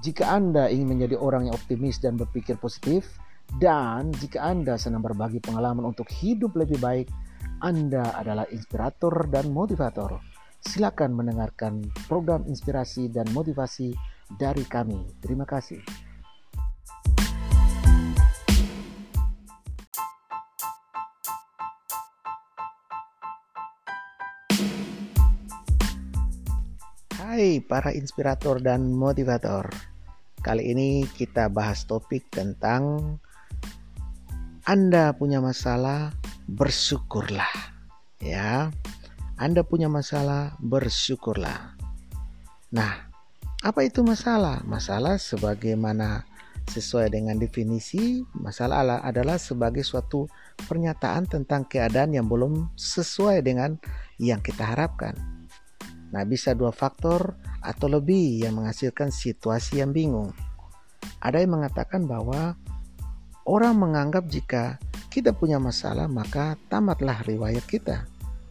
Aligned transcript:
Jika 0.00 0.32
Anda 0.32 0.72
ingin 0.72 0.96
menjadi 0.96 1.20
orang 1.20 1.52
yang 1.52 1.54
optimis 1.60 2.00
dan 2.00 2.16
berpikir 2.16 2.56
positif, 2.56 3.20
dan 3.60 4.08
jika 4.16 4.40
Anda 4.40 4.80
senang 4.80 5.04
berbagi 5.04 5.44
pengalaman 5.44 5.84
untuk 5.92 6.08
hidup 6.08 6.56
lebih 6.56 6.80
baik, 6.80 7.12
Anda 7.60 8.16
adalah 8.16 8.48
inspirator 8.48 9.28
dan 9.28 9.52
motivator. 9.52 10.16
Silakan 10.64 11.12
mendengarkan 11.12 11.84
program 12.08 12.48
inspirasi 12.48 13.12
dan 13.12 13.28
motivasi 13.36 13.92
dari 14.40 14.64
kami. 14.64 15.20
Terima 15.20 15.44
kasih. 15.44 15.84
Para 27.70 27.94
inspirator 27.94 28.58
dan 28.58 28.90
motivator. 28.90 29.70
Kali 30.42 30.74
ini 30.74 31.06
kita 31.06 31.46
bahas 31.46 31.86
topik 31.86 32.26
tentang 32.34 33.14
Anda 34.66 35.14
punya 35.14 35.38
masalah, 35.38 36.10
bersyukurlah. 36.50 37.54
Ya. 38.18 38.74
Anda 39.38 39.62
punya 39.62 39.86
masalah, 39.86 40.58
bersyukurlah. 40.58 41.78
Nah, 42.74 42.92
apa 43.62 43.80
itu 43.86 44.02
masalah? 44.02 44.60
Masalah 44.66 45.16
sebagaimana 45.16 46.26
sesuai 46.68 47.14
dengan 47.14 47.38
definisi, 47.38 48.20
masalah 48.36 49.00
adalah 49.00 49.40
sebagai 49.40 49.86
suatu 49.86 50.28
pernyataan 50.68 51.24
tentang 51.24 51.64
keadaan 51.64 52.12
yang 52.12 52.28
belum 52.28 52.68
sesuai 52.76 53.40
dengan 53.40 53.80
yang 54.20 54.44
kita 54.44 54.76
harapkan 54.76 55.39
Nah, 56.10 56.26
bisa 56.26 56.54
dua 56.58 56.74
faktor 56.74 57.38
atau 57.62 57.86
lebih 57.86 58.42
yang 58.42 58.58
menghasilkan 58.58 59.14
situasi 59.14 59.78
yang 59.82 59.94
bingung. 59.94 60.34
Ada 61.22 61.42
yang 61.42 61.60
mengatakan 61.60 62.04
bahwa 62.08 62.58
orang 63.46 63.74
menganggap 63.78 64.26
jika 64.26 64.76
kita 65.10 65.34
punya 65.34 65.58
masalah 65.58 66.06
maka 66.06 66.54
tamatlah 66.70 67.22
riwayat 67.26 67.62
kita. 67.66 68.06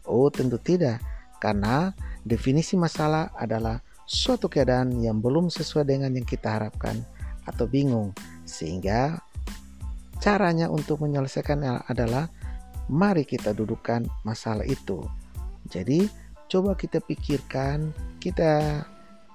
Oh, 0.07 0.27
tentu 0.33 0.57
tidak, 0.57 0.99
karena 1.37 1.93
definisi 2.25 2.75
masalah 2.75 3.31
adalah 3.37 3.79
suatu 4.09 4.49
keadaan 4.49 4.97
yang 4.99 5.21
belum 5.21 5.53
sesuai 5.53 5.85
dengan 5.85 6.11
yang 6.17 6.25
kita 6.25 6.57
harapkan 6.57 6.97
atau 7.45 7.69
bingung, 7.69 8.11
sehingga 8.41 9.21
caranya 10.17 10.67
untuk 10.67 11.05
menyelesaikan 11.05 11.85
adalah 11.85 12.27
mari 12.89 13.23
kita 13.23 13.53
dudukkan 13.53 14.09
masalah 14.25 14.65
itu. 14.65 15.05
Jadi, 15.69 16.09
coba 16.49 16.73
kita 16.73 16.99
pikirkan, 16.99 17.93
kita 18.17 18.83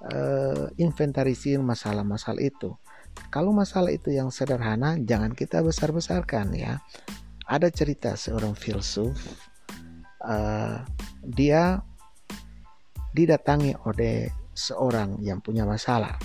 uh, 0.04 0.66
inventarisir 0.76 1.62
masalah-masalah 1.62 2.42
itu. 2.42 2.74
Kalau 3.30 3.54
masalah 3.54 3.94
itu 3.94 4.10
yang 4.10 4.34
sederhana, 4.34 4.98
jangan 4.98 5.30
kita 5.32 5.62
besar-besarkan 5.62 6.50
ya. 6.52 6.82
Ada 7.46 7.70
cerita 7.70 8.18
seorang 8.18 8.58
filsuf, 8.58 9.14
uh, 10.26 10.82
dia 11.22 11.78
didatangi 13.14 13.78
oleh 13.86 14.28
seorang 14.50 15.22
yang 15.22 15.38
punya 15.38 15.62
masalah. 15.62 16.18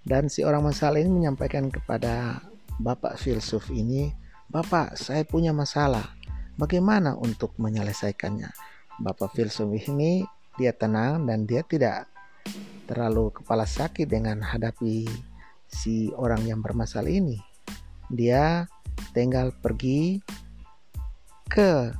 Dan 0.00 0.32
si 0.32 0.44
orang 0.44 0.64
masalah 0.64 1.00
ini 1.00 1.12
menyampaikan 1.12 1.68
kepada 1.68 2.40
bapak 2.80 3.20
filsuf 3.20 3.68
ini, 3.68 4.12
Bapak, 4.54 4.94
saya 4.94 5.26
punya 5.26 5.50
masalah. 5.50 6.14
Bagaimana 6.54 7.18
untuk 7.18 7.58
menyelesaikannya? 7.58 8.73
Bapak 9.02 9.34
filsuf 9.34 9.66
ini 9.70 10.22
dia 10.54 10.70
tenang 10.70 11.26
dan 11.26 11.50
dia 11.50 11.66
tidak 11.66 12.06
terlalu 12.86 13.34
kepala 13.34 13.66
sakit 13.66 14.06
dengan 14.06 14.38
hadapi 14.38 15.08
si 15.66 16.14
orang 16.14 16.46
yang 16.46 16.62
bermasalah 16.62 17.10
ini. 17.10 17.42
Dia 18.12 18.68
tinggal 19.10 19.50
pergi 19.50 20.22
ke 21.50 21.90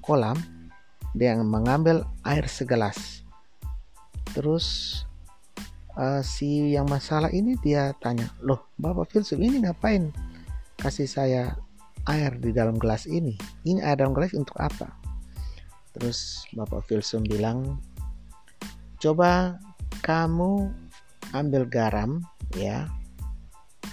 kolam 0.00 0.40
dia 1.12 1.34
mengambil 1.36 2.06
air 2.22 2.46
segelas. 2.46 3.26
Terus 4.30 5.02
uh, 5.98 6.22
si 6.22 6.72
yang 6.72 6.86
masalah 6.86 7.34
ini 7.34 7.58
dia 7.58 7.90
tanya, 7.98 8.30
"Loh, 8.38 8.70
Bapak 8.78 9.10
filsuf 9.10 9.42
ini 9.42 9.66
ngapain 9.66 10.14
kasih 10.78 11.10
saya 11.10 11.42
air 12.06 12.38
di 12.38 12.54
dalam 12.54 12.78
gelas 12.78 13.10
ini? 13.10 13.34
Ini 13.66 13.82
air 13.82 13.98
dalam 13.98 14.14
gelas 14.14 14.32
untuk 14.38 14.54
apa?" 14.56 14.99
Terus 15.90 16.46
Bapak 16.54 16.86
Filsum 16.86 17.26
bilang, 17.26 17.82
coba 19.02 19.58
kamu 20.06 20.70
ambil 21.34 21.66
garam 21.66 22.22
ya, 22.54 22.86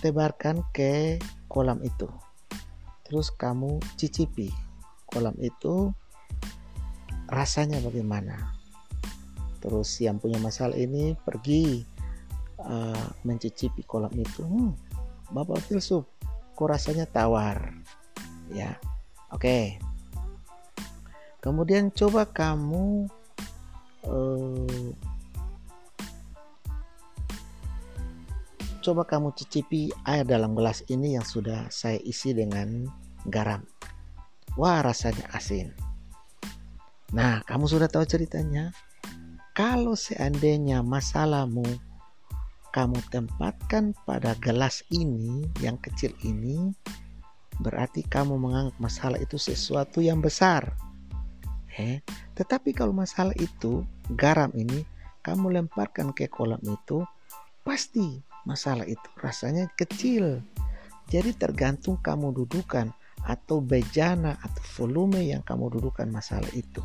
tebarkan 0.01 0.61
ke 0.73 1.17
kolam 1.49 1.81
itu. 1.81 2.05
Terus 3.07 3.33
kamu 3.33 3.81
cicipi 3.97 4.53
kolam 5.09 5.33
itu 5.41 5.89
rasanya 7.31 7.81
bagaimana. 7.81 8.53
Terus 9.57 9.97
yang 9.97 10.21
punya 10.21 10.37
masalah 10.37 10.77
ini 10.77 11.17
pergi 11.17 11.81
uh, 12.61 13.07
mencicipi 13.25 13.81
kolam 13.89 14.13
itu. 14.13 14.45
Hmm, 14.45 14.77
Bapak 15.33 15.65
filsuf, 15.65 16.05
kok 16.53 16.69
rasanya 16.69 17.09
tawar? 17.09 17.73
Ya, 18.53 18.77
oke. 19.33 19.41
Okay 19.41 19.86
kemudian 21.47 21.87
coba 21.95 22.27
kamu 22.27 23.07
uh, 24.03 24.91
coba 28.83 29.07
kamu 29.07 29.31
cicipi 29.39 29.87
air 30.03 30.27
dalam 30.27 30.51
gelas 30.59 30.83
ini 30.91 31.15
yang 31.15 31.23
sudah 31.23 31.71
saya 31.71 31.99
isi 32.03 32.35
dengan 32.35 32.87
garam. 33.31 33.63
Wah 34.59 34.83
rasanya 34.83 35.27
asin. 35.31 35.71
Nah 37.15 37.39
kamu 37.47 37.67
sudah 37.67 37.87
tahu 37.87 38.03
ceritanya? 38.03 38.75
Kalau 39.55 39.95
seandainya 39.95 40.83
masalahmu 40.83 41.63
kamu 42.75 42.99
tempatkan 43.07 43.95
pada 44.03 44.35
gelas 44.43 44.83
ini 44.91 45.47
yang 45.63 45.79
kecil 45.79 46.11
ini 46.27 46.75
berarti 47.57 48.05
kamu 48.05 48.37
menganggap 48.37 48.77
masalah 48.77 49.17
itu 49.17 49.39
sesuatu 49.39 49.97
yang 49.97 50.21
besar 50.21 50.77
Eh, 51.77 52.01
tetapi 52.33 52.73
kalau 52.73 52.89
masalah 52.89 53.37
itu 53.37 53.85
garam 54.17 54.49
ini 54.57 54.81
kamu 55.21 55.61
lemparkan 55.61 56.09
ke 56.09 56.25
kolam 56.25 56.57
itu 56.65 57.05
pasti 57.61 58.17
masalah 58.49 58.87
itu 58.89 59.05
rasanya 59.21 59.69
kecil. 59.77 60.41
Jadi 61.07 61.37
tergantung 61.37 62.01
kamu 62.01 62.33
dudukan 62.33 62.89
atau 63.27 63.59
bejana 63.61 64.39
atau 64.41 64.63
volume 64.79 65.21
yang 65.21 65.43
kamu 65.45 65.77
dudukan 65.77 66.07
masalah 66.09 66.49
itu. 66.55 66.81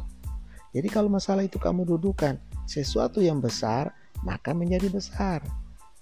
Jadi 0.75 0.88
kalau 0.91 1.09
masalah 1.09 1.47
itu 1.47 1.56
kamu 1.56 1.86
dudukan 1.86 2.36
sesuatu 2.66 3.22
yang 3.22 3.38
besar, 3.38 3.94
maka 4.26 4.50
menjadi 4.56 4.88
besar. 4.91 5.42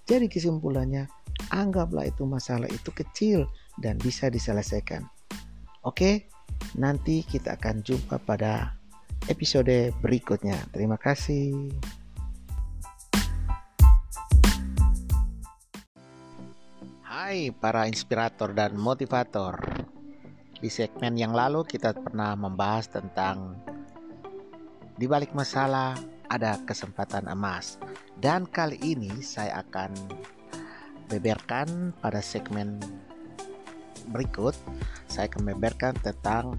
Jadi 0.07 0.31
kesimpulannya, 0.31 1.05
anggaplah 1.53 2.09
itu 2.09 2.25
masalah 2.25 2.67
itu 2.71 2.89
kecil 2.89 3.45
dan 3.77 4.01
bisa 4.01 4.31
diselesaikan. 4.33 5.05
Oke, 5.85 6.29
nanti 6.77 7.21
kita 7.25 7.57
akan 7.57 7.85
jumpa 7.85 8.21
pada 8.21 8.80
episode 9.29 9.93
berikutnya. 10.01 10.57
Terima 10.73 10.97
kasih. 10.97 11.69
Hai 17.05 17.53
para 17.53 17.85
inspirator 17.85 18.55
dan 18.55 18.79
motivator. 18.79 19.59
Di 20.61 20.69
segmen 20.69 21.17
yang 21.17 21.33
lalu 21.33 21.65
kita 21.65 21.93
pernah 21.93 22.33
membahas 22.37 22.89
tentang 22.89 23.57
di 24.95 25.09
balik 25.09 25.33
masalah 25.33 25.97
ada 26.29 26.57
kesempatan 26.63 27.29
emas. 27.29 27.81
Dan 28.21 28.45
kali 28.45 28.77
ini 28.81 29.21
saya 29.25 29.65
akan 29.65 29.91
beberkan 31.09 31.91
pada 31.99 32.23
segmen 32.23 32.77
berikut 34.09 34.57
saya 35.11 35.27
akan 35.29 35.53
beberkan 35.53 35.93
tentang 35.99 36.55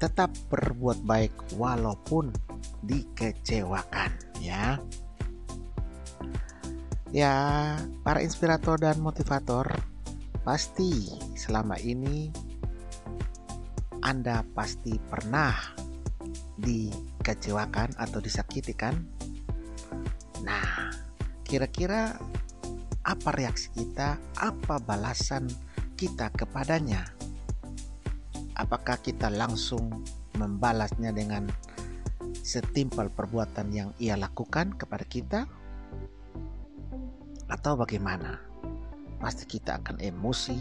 tetap 0.00 0.32
berbuat 0.48 1.04
baik 1.04 1.60
walaupun 1.60 2.32
dikecewakan 2.80 4.10
ya. 4.40 4.80
Ya, 7.12 7.34
para 8.00 8.24
inspirator 8.24 8.80
dan 8.80 9.02
motivator 9.04 9.68
pasti 10.40 11.10
selama 11.36 11.76
ini 11.76 12.32
Anda 14.00 14.40
pasti 14.56 14.96
pernah 14.96 15.52
dikecewakan 16.56 18.00
atau 18.00 18.24
disakiti 18.24 18.72
kan? 18.72 18.96
Nah, 20.40 20.96
kira-kira 21.44 22.16
apa 23.04 23.28
reaksi 23.36 23.68
kita? 23.76 24.16
Apa 24.38 24.80
balasan 24.80 25.50
kita 25.98 26.32
kepadanya? 26.32 27.19
Apakah 28.60 29.00
kita 29.00 29.32
langsung 29.32 30.04
membalasnya 30.36 31.16
dengan 31.16 31.48
setimpal 32.44 33.08
perbuatan 33.08 33.72
yang 33.72 33.90
ia 33.96 34.20
lakukan 34.20 34.76
kepada 34.76 35.04
kita 35.08 35.40
atau 37.48 37.72
bagaimana? 37.80 38.36
Pasti 39.20 39.44
kita 39.48 39.80
akan 39.80 39.96
emosi, 40.00 40.60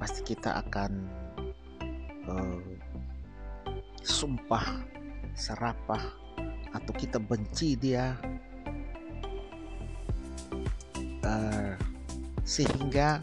pasti 0.00 0.20
kita 0.24 0.64
akan 0.64 0.92
uh, 2.28 2.60
sumpah, 4.00 4.84
serapah, 5.36 6.04
atau 6.76 6.92
kita 6.92 7.16
benci 7.16 7.76
dia, 7.76 8.16
uh, 11.24 11.72
sehingga 12.44 13.20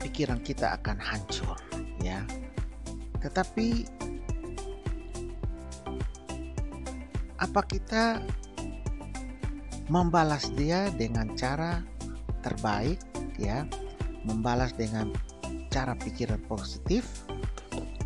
pikiran 0.00 0.40
kita 0.40 0.80
akan 0.80 0.96
hancur, 0.96 1.60
ya. 2.00 2.24
Tetapi 3.20 3.68
apa 7.40 7.60
kita 7.64 8.20
membalas 9.88 10.52
dia 10.56 10.88
dengan 10.96 11.32
cara 11.36 11.84
terbaik 12.40 13.00
ya? 13.36 13.64
Membalas 14.24 14.76
dengan 14.76 15.12
cara 15.72 15.96
pikiran 15.96 16.40
positif 16.44 17.08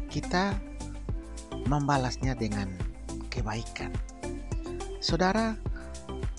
kita 0.07 0.55
membalasnya 1.67 2.39
dengan 2.39 2.71
kebaikan. 3.33 3.91
Saudara 5.03 5.59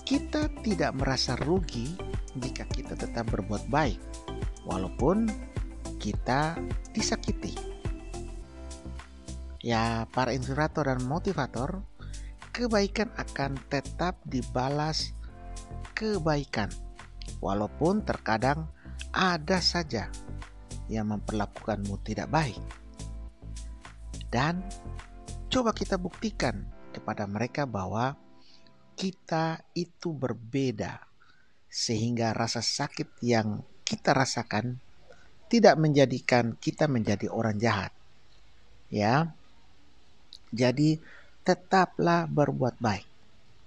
kita 0.06 0.48
tidak 0.64 0.96
merasa 0.96 1.36
rugi 1.44 1.92
jika 2.38 2.64
kita 2.70 2.94
tetap 2.96 3.28
berbuat 3.28 3.68
baik 3.68 4.00
walaupun 4.64 5.28
kita 5.98 6.54
disakiti 6.94 7.65
ya 9.66 10.06
para 10.14 10.30
inspirator 10.30 10.86
dan 10.86 11.02
motivator 11.02 11.82
kebaikan 12.54 13.10
akan 13.18 13.58
tetap 13.66 14.22
dibalas 14.22 15.10
kebaikan, 15.90 16.70
walaupun 17.42 18.06
terkadang 18.06 18.70
ada 19.10 19.58
saja 19.58 20.06
yang 20.86 21.10
memperlakukanmu 21.10 21.98
tidak 22.06 22.30
baik. 22.30 22.62
Dan 24.30 24.62
coba 25.50 25.74
kita 25.74 25.98
buktikan 25.98 26.62
kepada 26.94 27.26
mereka 27.26 27.66
bahwa 27.66 28.14
kita 28.94 29.66
itu 29.74 30.14
berbeda, 30.14 31.02
sehingga 31.66 32.32
rasa 32.32 32.62
sakit 32.62 33.18
yang 33.18 33.66
kita 33.82 34.14
rasakan 34.14 34.78
tidak 35.50 35.74
menjadikan 35.74 36.54
kita 36.56 36.86
menjadi 36.86 37.28
orang 37.28 37.58
jahat. 37.58 37.90
Ya, 38.86 39.34
jadi 40.56 40.96
tetaplah 41.44 42.26
berbuat 42.26 42.80
baik. 42.80 43.06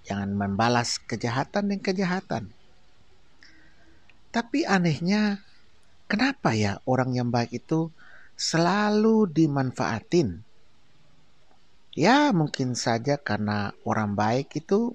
Jangan 0.04 0.34
membalas 0.34 0.98
kejahatan 0.98 1.70
dan 1.70 1.80
kejahatan. 1.80 2.44
Tapi 4.30 4.62
anehnya, 4.66 5.42
kenapa 6.10 6.54
ya 6.54 6.78
orang 6.86 7.14
yang 7.14 7.30
baik 7.30 7.56
itu 7.62 7.90
selalu 8.34 9.26
dimanfaatin? 9.30 10.42
Ya, 11.98 12.30
mungkin 12.30 12.78
saja 12.78 13.18
karena 13.18 13.74
orang 13.82 14.14
baik 14.14 14.54
itu 14.54 14.94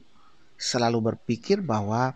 selalu 0.56 1.12
berpikir 1.12 1.60
bahwa 1.60 2.16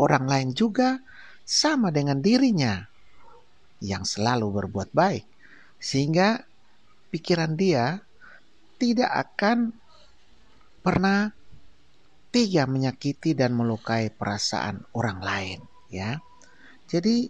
orang 0.00 0.24
lain 0.24 0.50
juga 0.56 1.04
sama 1.44 1.92
dengan 1.92 2.24
dirinya 2.24 2.88
yang 3.84 4.08
selalu 4.08 4.48
berbuat 4.64 4.96
baik, 4.96 5.28
sehingga 5.76 6.48
pikiran 7.12 7.54
dia 7.60 8.05
tidak 8.76 9.08
akan 9.08 9.72
pernah 10.84 11.32
tega 12.30 12.68
menyakiti 12.68 13.32
dan 13.32 13.56
melukai 13.56 14.12
perasaan 14.12 14.84
orang 14.92 15.18
lain 15.24 15.58
ya. 15.90 16.20
Jadi 16.86 17.26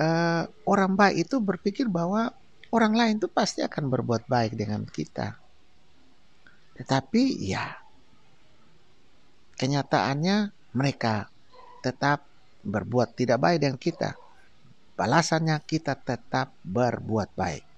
uh, 0.00 0.42
orang 0.66 0.92
baik 0.98 1.28
itu 1.28 1.36
berpikir 1.38 1.86
bahwa 1.86 2.34
orang 2.74 2.92
lain 2.96 3.14
itu 3.22 3.30
pasti 3.30 3.62
akan 3.62 3.86
berbuat 3.86 4.26
baik 4.26 4.58
dengan 4.58 4.82
kita. 4.88 5.38
Tetapi 6.80 7.22
ya 7.44 7.76
kenyataannya 9.60 10.50
mereka 10.74 11.28
tetap 11.84 12.24
berbuat 12.64 13.14
tidak 13.14 13.38
baik 13.38 13.58
dengan 13.62 13.78
kita. 13.78 14.10
Balasannya 14.96 15.60
kita 15.64 15.96
tetap 15.96 16.52
berbuat 16.64 17.32
baik 17.36 17.69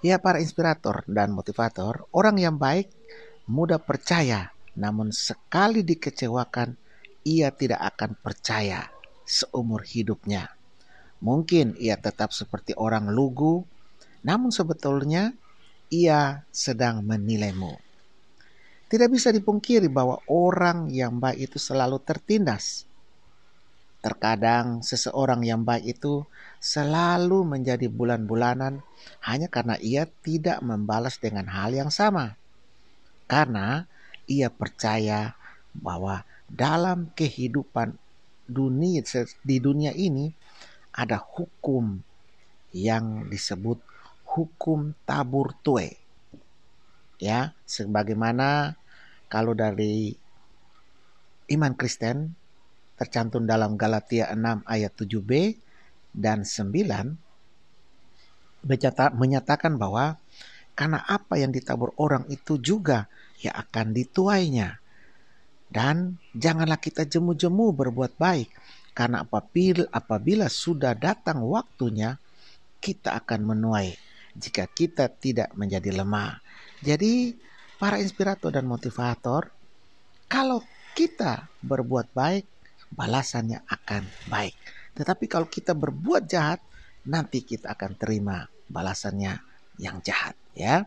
Ya 0.00 0.16
para 0.16 0.40
inspirator 0.40 1.04
dan 1.04 1.36
motivator, 1.36 2.08
orang 2.16 2.40
yang 2.40 2.56
baik 2.56 2.88
mudah 3.44 3.76
percaya, 3.76 4.48
namun 4.72 5.12
sekali 5.12 5.84
dikecewakan, 5.84 6.72
ia 7.20 7.52
tidak 7.52 7.84
akan 7.94 8.16
percaya 8.16 8.88
seumur 9.28 9.84
hidupnya. 9.84 10.48
Mungkin 11.20 11.76
ia 11.76 12.00
tetap 12.00 12.32
seperti 12.32 12.72
orang 12.80 13.12
lugu, 13.12 13.68
namun 14.24 14.48
sebetulnya 14.48 15.36
ia 15.92 16.48
sedang 16.48 17.04
menilaimu. 17.04 17.76
Tidak 18.90 19.08
bisa 19.12 19.30
dipungkiri 19.30 19.86
bahwa 19.86 20.18
orang 20.26 20.88
yang 20.88 21.20
baik 21.20 21.52
itu 21.52 21.62
selalu 21.62 22.02
tertindas. 22.02 22.89
Terkadang 24.00 24.80
seseorang 24.80 25.44
yang 25.44 25.60
baik 25.64 26.00
itu 26.00 26.24
selalu 26.56 27.44
menjadi 27.44 27.88
bulan-bulanan 27.92 28.80
hanya 29.24 29.48
karena 29.52 29.76
ia 29.76 30.08
tidak 30.24 30.64
membalas 30.64 31.20
dengan 31.20 31.48
hal 31.52 31.76
yang 31.76 31.92
sama 31.92 32.40
karena 33.30 33.86
ia 34.26 34.50
percaya 34.50 35.38
bahwa 35.70 36.26
dalam 36.50 37.14
kehidupan 37.14 37.94
dunia 38.50 39.06
di 39.46 39.62
dunia 39.62 39.94
ini 39.94 40.34
ada 40.90 41.22
hukum 41.22 42.02
yang 42.74 43.30
disebut 43.30 43.78
hukum 44.26 44.98
tabur 45.06 45.54
tue. 45.62 45.94
Ya, 47.22 47.54
sebagaimana 47.70 48.74
kalau 49.30 49.54
dari 49.54 50.18
iman 51.54 51.78
Kristen 51.78 52.34
tercantum 53.00 53.48
dalam 53.48 53.80
Galatia 53.80 54.28
6 54.28 54.68
ayat 54.68 54.92
7b 54.92 55.56
dan 56.12 56.44
9 56.44 58.68
menyatakan 59.16 59.80
bahwa 59.80 60.20
karena 60.76 61.00
apa 61.08 61.40
yang 61.40 61.48
ditabur 61.48 61.96
orang 61.96 62.28
itu 62.28 62.60
juga 62.60 63.08
yang 63.40 63.56
akan 63.56 63.96
dituainya. 63.96 64.76
Dan 65.70 66.18
janganlah 66.34 66.82
kita 66.82 67.06
jemu-jemu 67.06 67.70
berbuat 67.70 68.18
baik, 68.18 68.50
karena 68.90 69.22
apabila, 69.22 69.86
apabila 69.94 70.50
sudah 70.50 70.98
datang 70.98 71.46
waktunya, 71.46 72.18
kita 72.82 73.14
akan 73.22 73.54
menuai 73.54 73.94
jika 74.34 74.66
kita 74.66 75.06
tidak 75.06 75.54
menjadi 75.54 75.94
lemah. 75.94 76.42
Jadi, 76.82 77.38
para 77.78 78.02
inspirator 78.02 78.50
dan 78.50 78.66
motivator, 78.66 79.46
kalau 80.26 80.58
kita 80.98 81.46
berbuat 81.62 82.10
baik, 82.10 82.49
balasannya 82.94 83.62
akan 83.66 84.02
baik. 84.28 84.54
Tetapi 84.94 85.24
kalau 85.30 85.46
kita 85.46 85.72
berbuat 85.72 86.26
jahat, 86.26 86.60
nanti 87.06 87.40
kita 87.40 87.72
akan 87.72 87.96
terima 87.96 88.46
balasannya 88.68 89.40
yang 89.80 90.04
jahat 90.04 90.36
ya. 90.52 90.84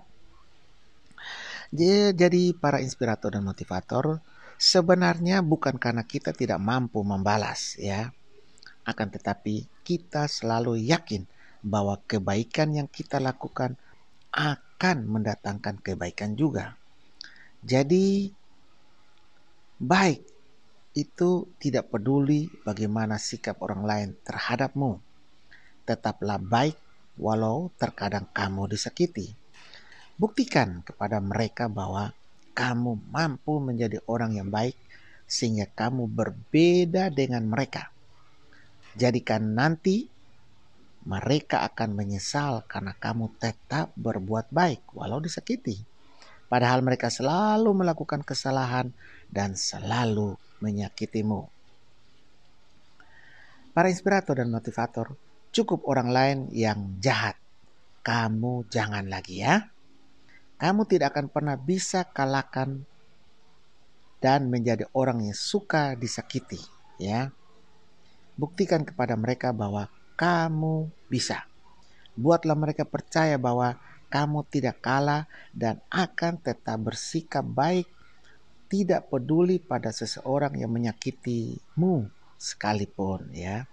Jadi 2.14 2.54
para 2.54 2.78
inspirator 2.86 3.34
dan 3.34 3.42
motivator 3.42 4.22
sebenarnya 4.62 5.42
bukan 5.42 5.82
karena 5.82 6.06
kita 6.06 6.30
tidak 6.30 6.62
mampu 6.62 7.02
membalas 7.02 7.74
ya. 7.82 8.14
Akan 8.86 9.10
tetapi 9.10 9.66
kita 9.82 10.30
selalu 10.30 10.78
yakin 10.86 11.26
bahwa 11.66 11.98
kebaikan 12.06 12.76
yang 12.78 12.86
kita 12.92 13.18
lakukan 13.18 13.80
akan 14.30 14.98
mendatangkan 15.08 15.82
kebaikan 15.82 16.38
juga. 16.38 16.78
Jadi 17.64 18.30
baik 19.80 20.33
itu 20.94 21.50
tidak 21.58 21.90
peduli 21.90 22.46
bagaimana 22.62 23.18
sikap 23.18 23.58
orang 23.66 23.82
lain 23.82 24.10
terhadapmu. 24.22 25.02
Tetaplah 25.90 26.38
baik 26.38 26.78
walau 27.18 27.74
terkadang 27.82 28.30
kamu 28.30 28.70
disakiti. 28.70 29.34
Buktikan 30.14 30.86
kepada 30.86 31.18
mereka 31.18 31.66
bahwa 31.66 32.14
kamu 32.54 33.02
mampu 33.10 33.58
menjadi 33.58 33.98
orang 34.06 34.38
yang 34.38 34.54
baik 34.54 34.78
sehingga 35.26 35.66
kamu 35.74 36.06
berbeda 36.06 37.10
dengan 37.10 37.50
mereka. 37.50 37.90
Jadikan 38.94 39.58
nanti 39.58 40.06
mereka 41.04 41.66
akan 41.66 41.98
menyesal 41.98 42.64
karena 42.70 42.94
kamu 42.96 43.34
tetap 43.42 43.92
berbuat 43.98 44.54
baik 44.54 44.94
walau 44.94 45.18
disakiti. 45.18 45.82
Padahal 46.46 46.86
mereka 46.86 47.10
selalu 47.10 47.74
melakukan 47.74 48.22
kesalahan 48.22 48.94
dan 49.34 49.58
selalu 49.58 50.38
menyakitimu. 50.64 51.52
Para 53.76 53.92
inspirator 53.92 54.40
dan 54.40 54.48
motivator, 54.48 55.20
cukup 55.52 55.84
orang 55.90 56.10
lain 56.14 56.38
yang 56.56 56.96
jahat. 57.04 57.36
Kamu 58.04 58.72
jangan 58.72 59.12
lagi 59.12 59.44
ya. 59.44 59.68
Kamu 60.56 60.88
tidak 60.88 61.12
akan 61.12 61.28
pernah 61.28 61.60
bisa 61.60 62.08
kalahkan 62.08 62.88
dan 64.24 64.48
menjadi 64.48 64.88
orang 64.96 65.28
yang 65.28 65.36
suka 65.36 66.00
disakiti. 66.00 66.60
ya. 66.96 67.36
Buktikan 68.40 68.88
kepada 68.88 69.20
mereka 69.20 69.52
bahwa 69.52 69.92
kamu 70.16 70.88
bisa. 71.12 71.44
Buatlah 72.16 72.56
mereka 72.56 72.88
percaya 72.88 73.36
bahwa 73.36 73.76
kamu 74.14 74.46
tidak 74.48 74.78
kalah 74.86 75.26
dan 75.52 75.82
akan 75.90 76.38
tetap 76.38 76.78
bersikap 76.78 77.42
baik, 77.42 77.90
tidak 78.74 79.14
peduli 79.14 79.62
pada 79.62 79.94
seseorang 79.94 80.58
yang 80.58 80.74
menyakitimu 80.74 82.10
sekalipun 82.42 83.30
ya. 83.30 83.70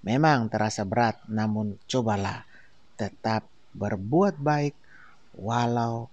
Memang 0.00 0.48
terasa 0.48 0.88
berat, 0.88 1.20
namun 1.28 1.76
cobalah 1.84 2.40
tetap 2.96 3.44
berbuat 3.76 4.40
baik 4.40 4.72
walau 5.36 6.08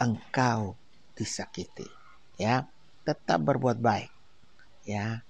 engkau 0.00 0.72
disakiti. 1.12 1.84
Ya, 2.40 2.64
tetap 3.04 3.44
berbuat 3.44 3.76
baik. 3.76 4.08
Ya. 4.88 5.20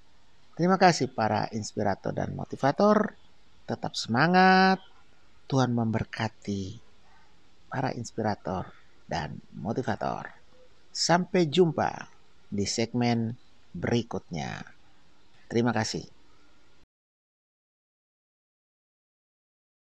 Terima 0.54 0.78
kasih 0.78 1.10
para 1.10 1.50
inspirator 1.50 2.14
dan 2.14 2.30
motivator. 2.38 3.18
Tetap 3.66 3.98
semangat. 3.98 4.78
Tuhan 5.50 5.74
memberkati 5.74 6.78
para 7.66 7.90
inspirator 7.90 8.70
dan 9.10 9.42
motivator. 9.50 10.37
Sampai 10.92 11.46
jumpa 11.46 12.10
di 12.48 12.64
segmen 12.64 13.36
berikutnya. 13.72 14.64
Terima 15.48 15.72
kasih. 15.72 16.17